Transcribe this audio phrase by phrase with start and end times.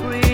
[0.00, 0.25] birds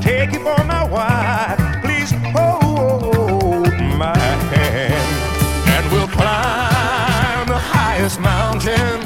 [0.00, 1.58] Take you for my wife.
[1.82, 4.16] Please hold my
[4.54, 5.08] hand.
[5.74, 9.00] And we'll climb the highest mountain.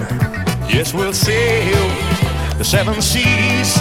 [0.69, 1.89] Yes, we'll sail
[2.59, 3.79] the seven seas.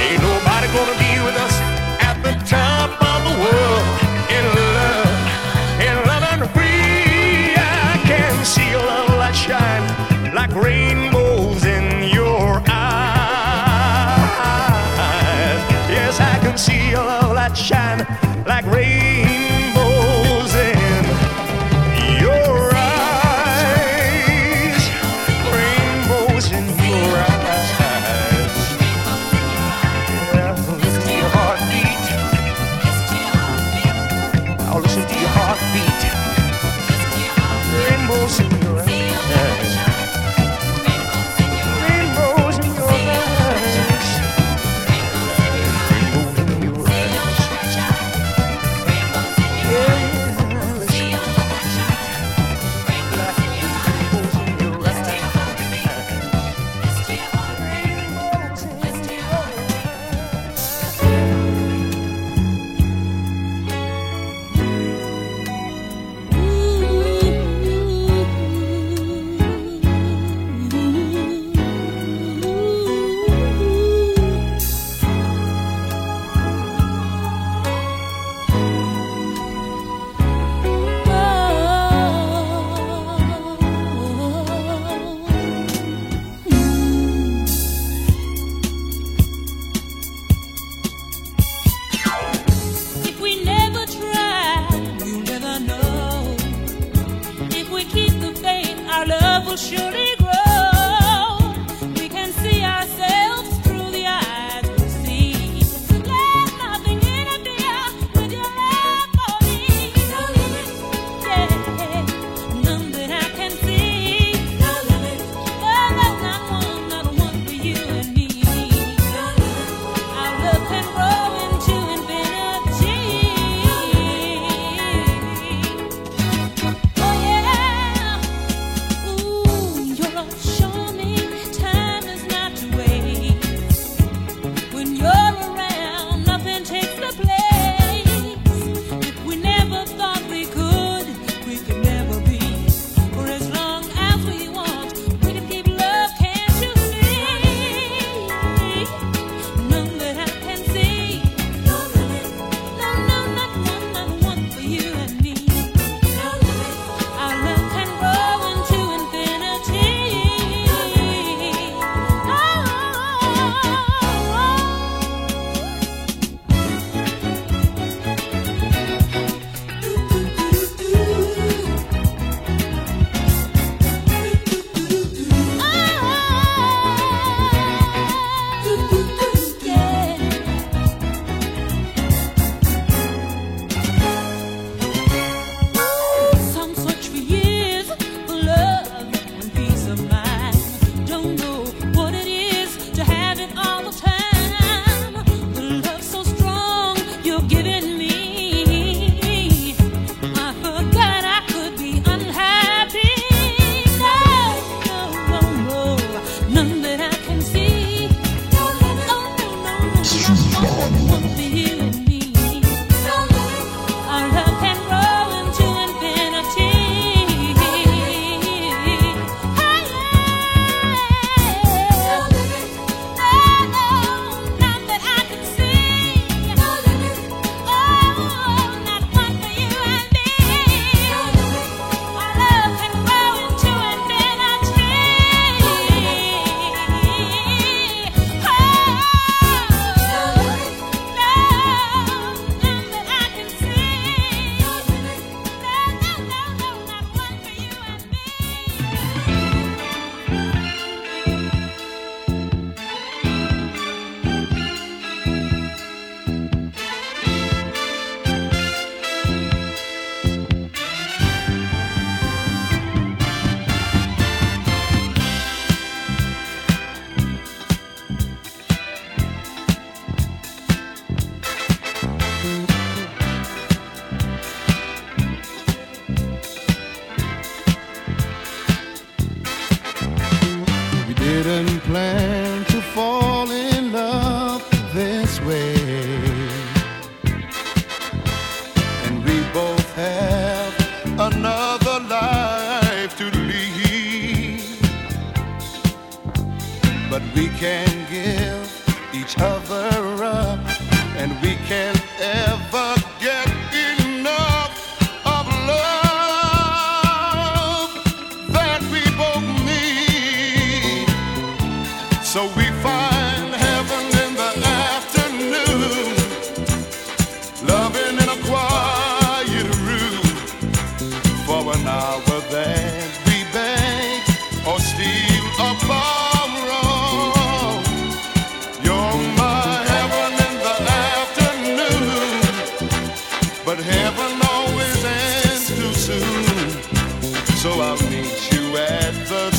[0.00, 1.54] Ain't nobody gonna be with us
[2.00, 4.03] at the top of the world.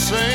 [0.05, 0.34] Same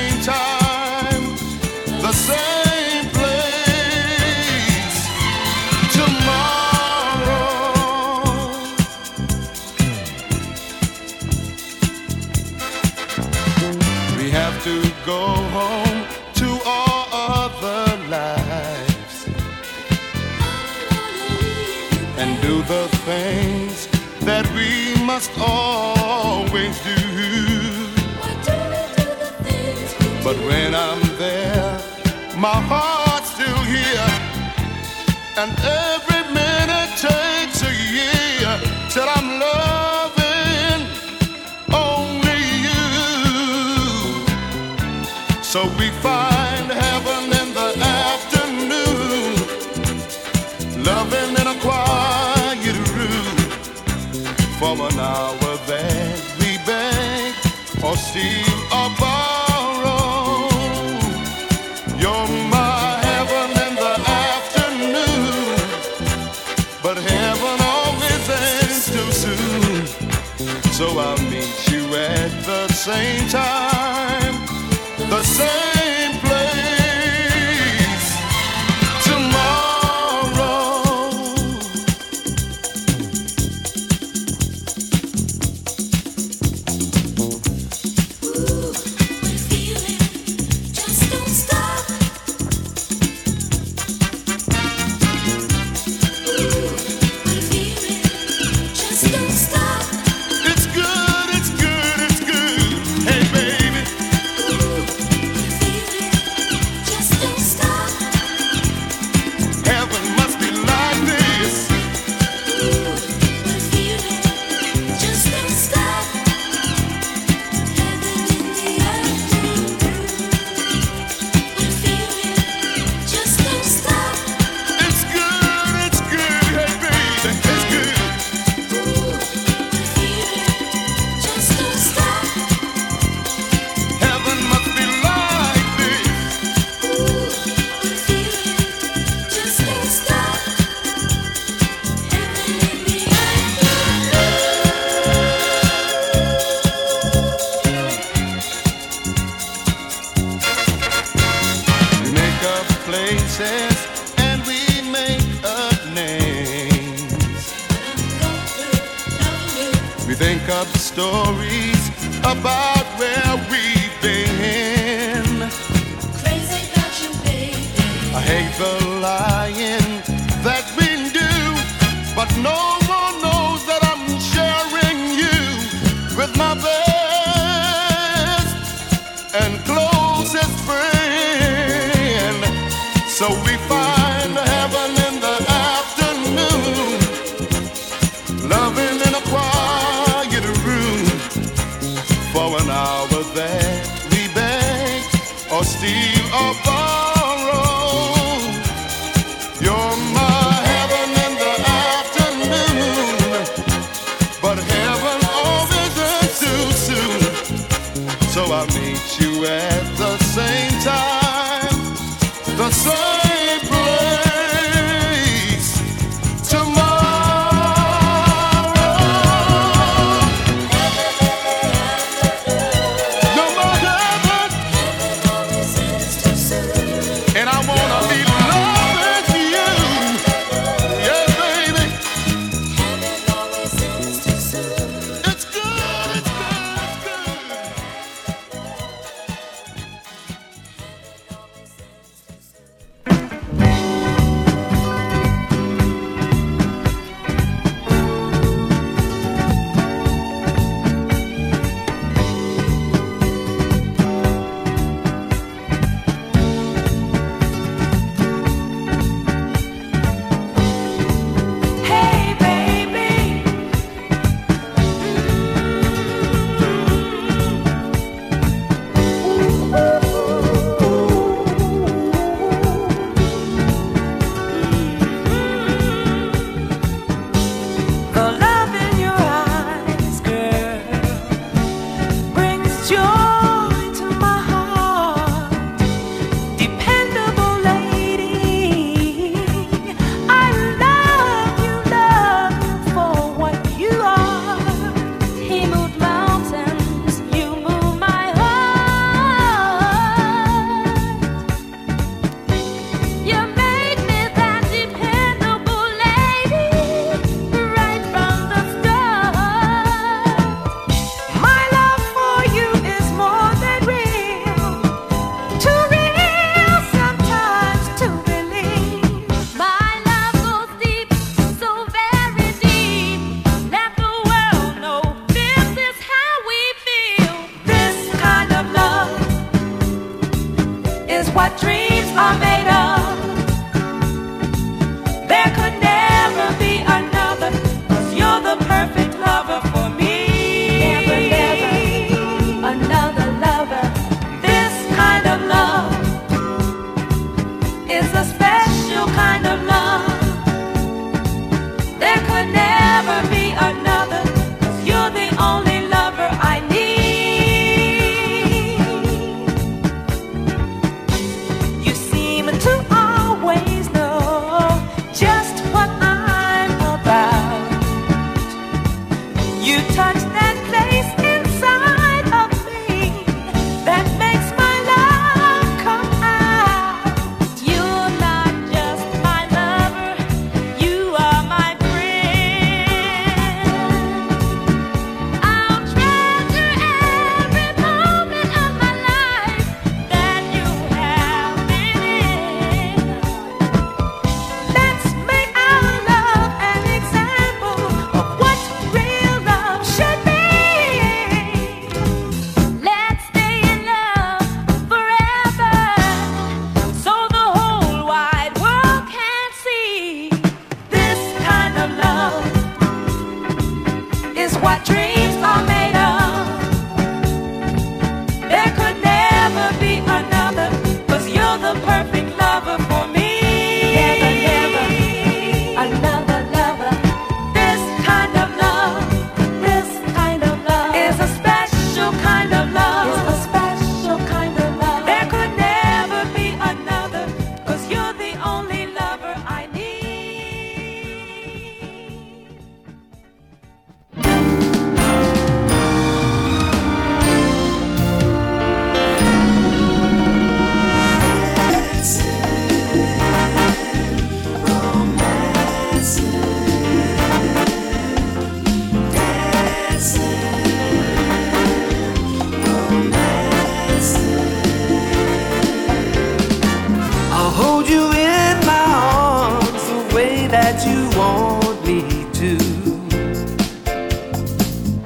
[471.17, 472.01] want me
[472.41, 472.57] to.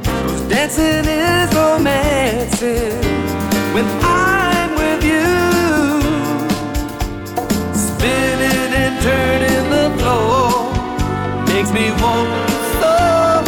[0.05, 3.03] Cause dancing is romancing
[3.75, 5.31] when I'm with you.
[7.87, 10.73] Spinning and turning the floor
[11.53, 12.31] makes me want
[12.81, 12.95] so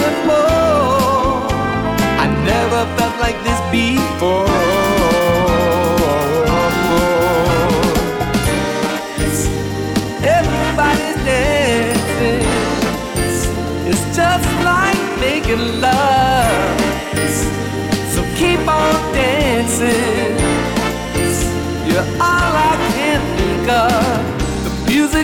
[0.03, 1.49] much more.
[2.23, 4.95] I never felt like this before.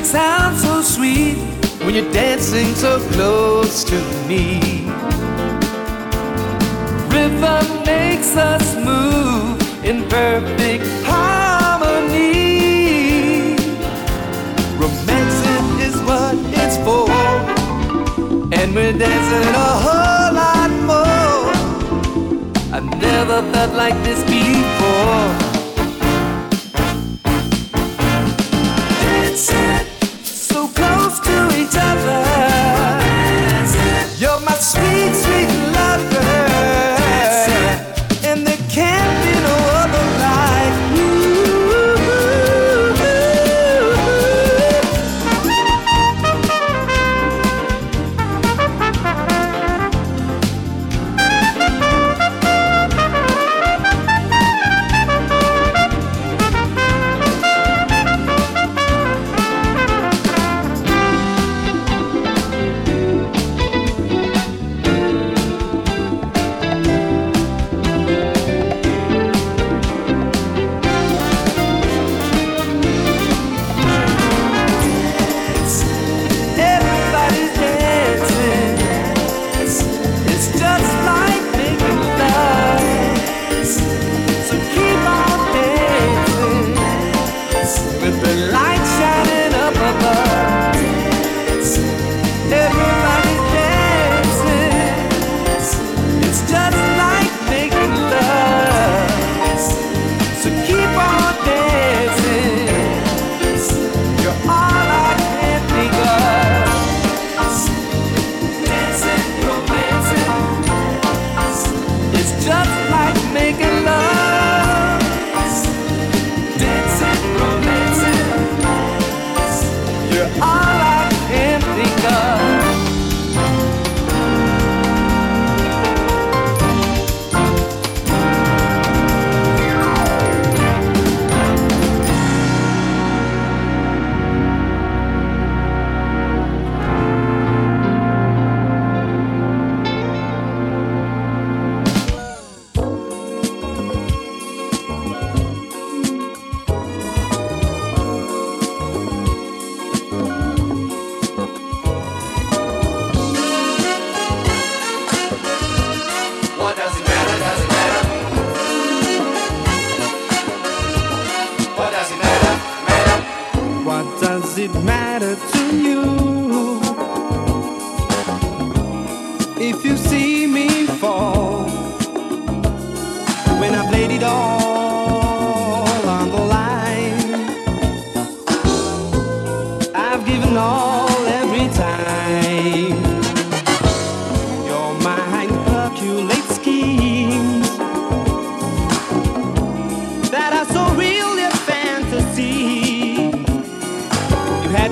[0.02, 1.36] music sounds so sweet
[1.84, 4.60] when you're dancing so close to me.
[7.08, 12.46] Rhythm makes us move in perfect harmony.
[14.78, 15.40] Romance
[15.80, 17.10] is what it's for,
[18.52, 21.52] and we're dancing a whole lot more.
[22.72, 25.41] I never felt like this before.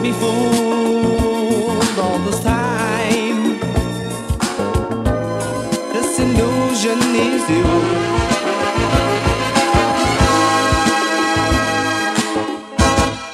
[0.01, 3.59] had me fooled all this time.
[5.93, 7.65] This illusion is you.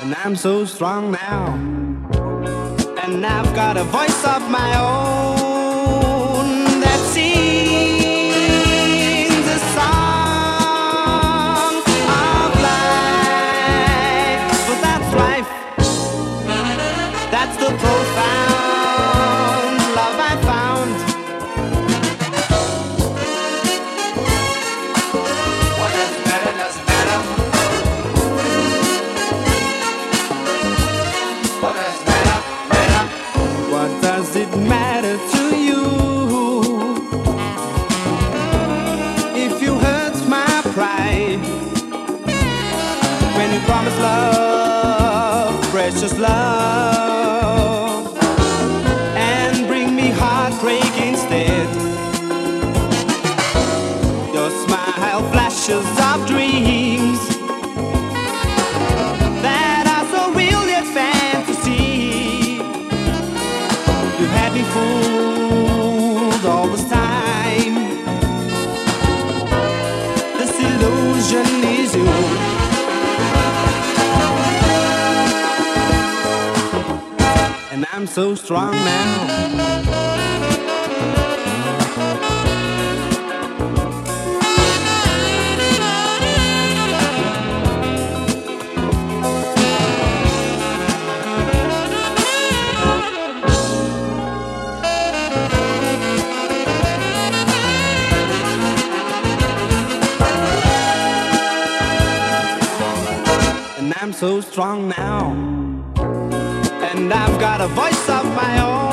[0.03, 1.55] And I'm so strong now.
[3.03, 5.16] And I've got a voice of my own.
[55.67, 57.19] pictures of dreams
[59.43, 62.63] that are so real yet fantasy.
[64.21, 67.75] You had me fooled all this time.
[70.39, 72.07] This illusion is you.
[77.73, 79.56] and I'm so strong now.
[103.87, 105.31] and I'm so strong now.
[106.91, 108.86] And I've got a voice of my own.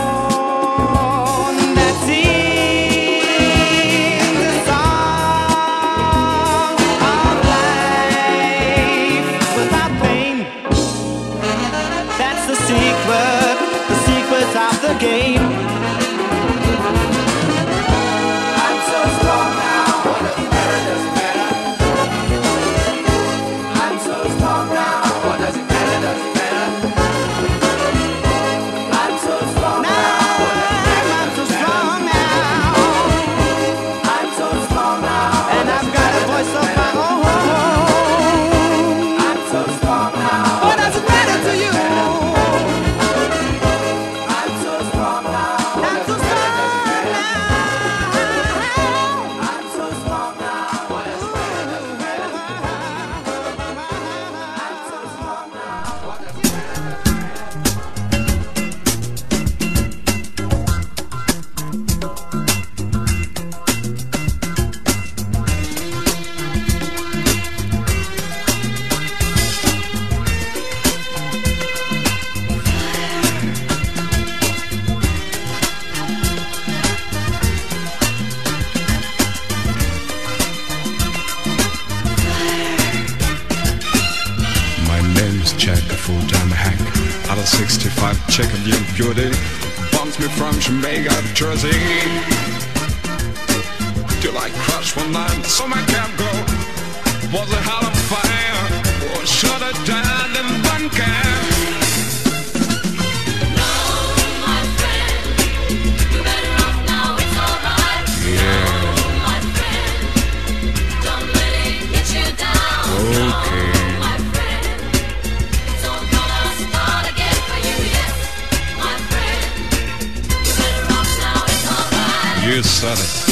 [122.83, 123.23] sabe.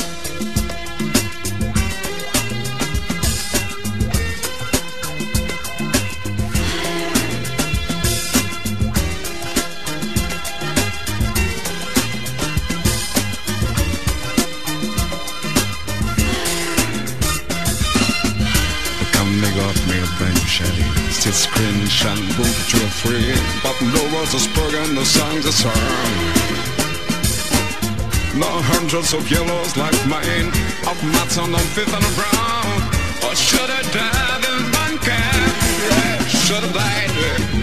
[21.23, 26.20] It's cringe and won't you afraid But no words are spoken, no songs are sung
[28.41, 30.47] no hundreds of yellows like mine,
[30.89, 32.65] of mats on fifth and brown.
[33.21, 35.53] Oh, or should I die in cap?
[35.85, 37.60] Yeah, should I die?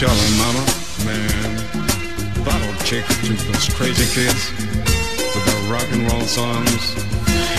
[0.00, 0.08] Him,
[0.38, 0.64] mama,
[1.04, 1.50] man.
[2.48, 6.94] Old chick took those crazy kids with their rock and roll songs.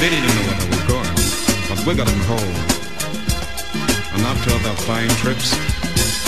[0.01, 1.15] They didn't know where they were going,
[1.69, 2.56] but we got them home.
[4.15, 5.54] And after their flying trips,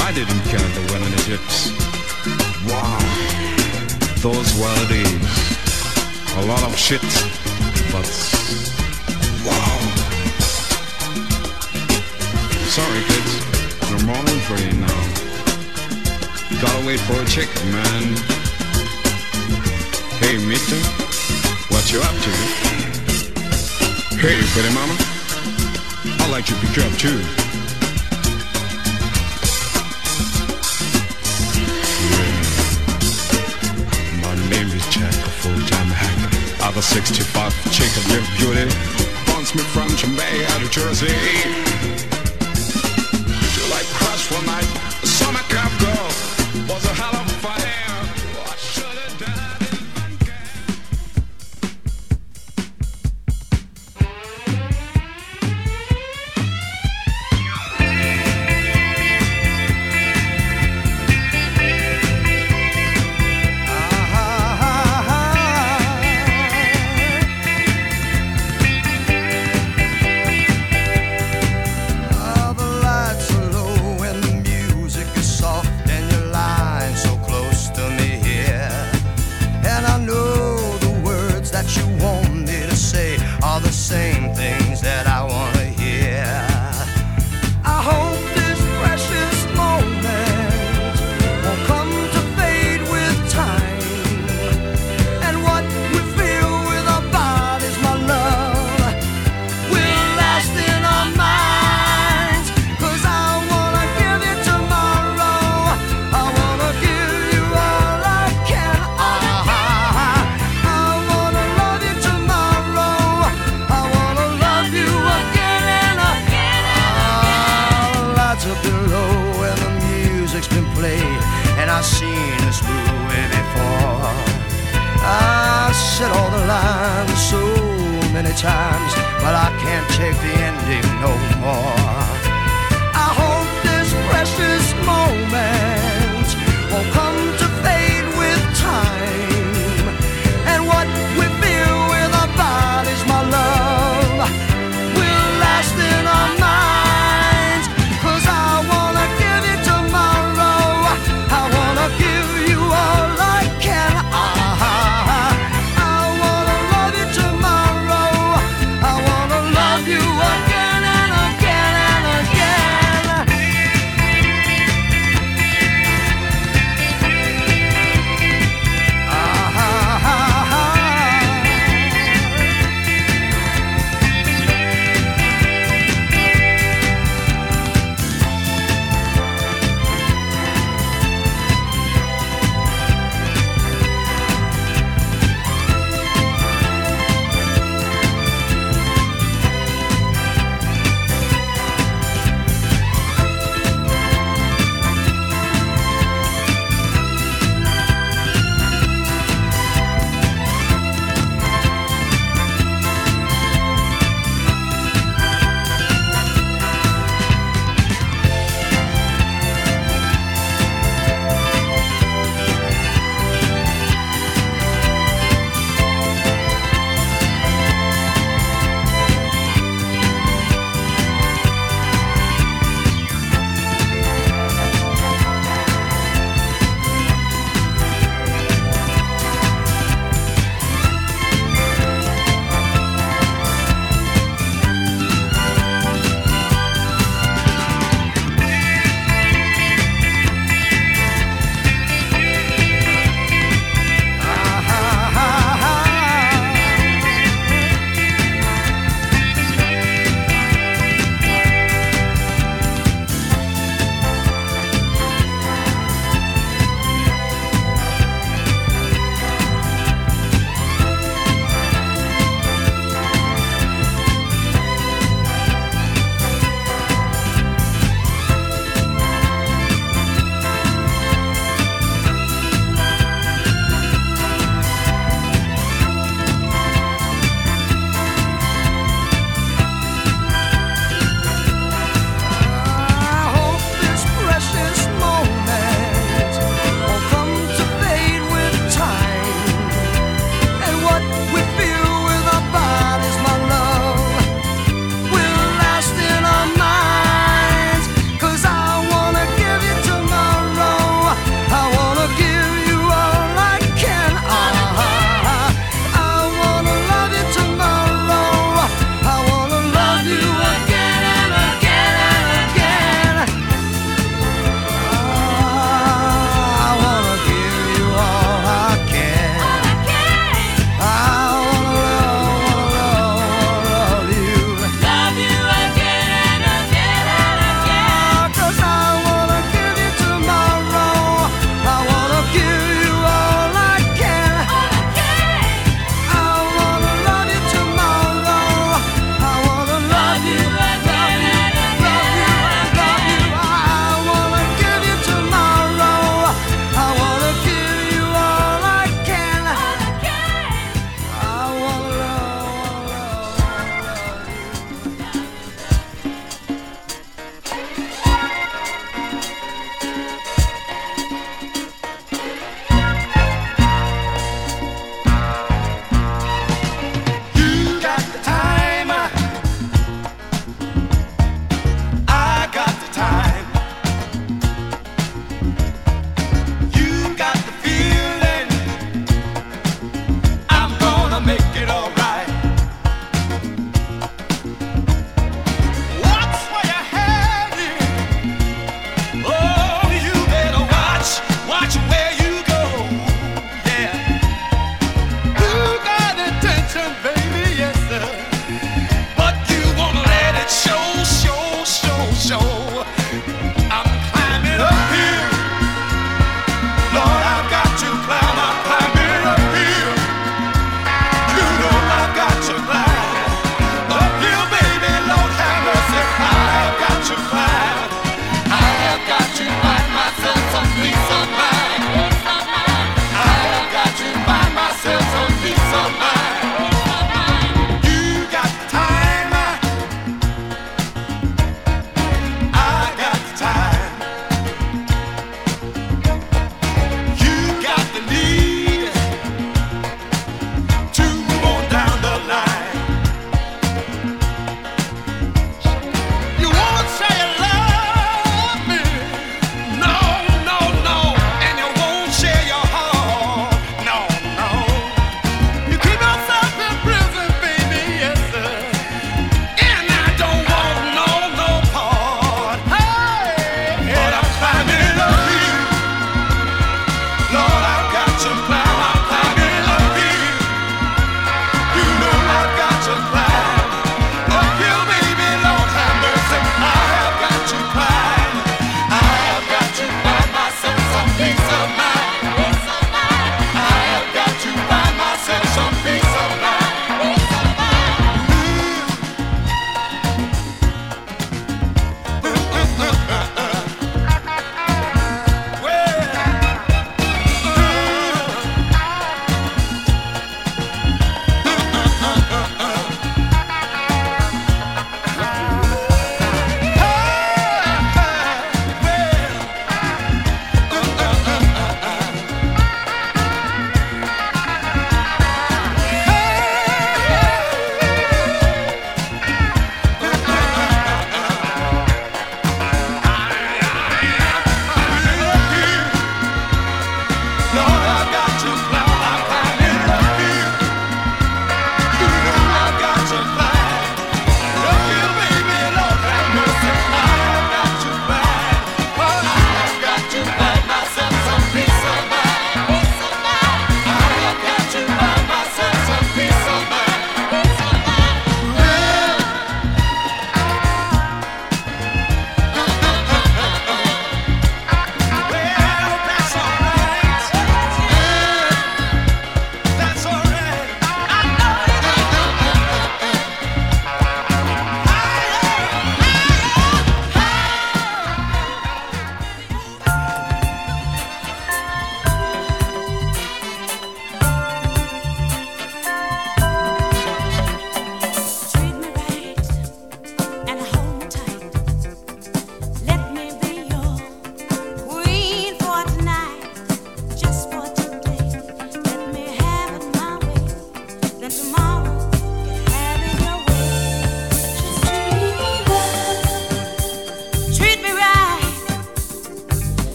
[0.00, 1.72] I didn't care they went any tips.
[2.68, 3.00] Wow,
[4.20, 5.32] those were the days.
[6.36, 7.00] A lot of shit,
[7.88, 8.04] but
[9.48, 9.80] wow.
[12.68, 13.32] Sorry, kids,
[13.88, 14.81] your morning's ready now.
[16.62, 18.14] Gotta wait for a chick, man.
[20.22, 20.78] Hey, mister,
[21.74, 22.30] what you up to?
[24.14, 24.94] Hey, pretty mama,
[26.22, 27.18] I'd like to pick you up too.
[32.06, 32.30] Yeah.
[34.22, 35.90] My name is Jack, a full-time.
[36.62, 38.70] Other 65 chick of your beauty
[39.32, 41.91] wants me from Jamaica to Jersey.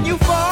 [0.00, 0.49] When you fall.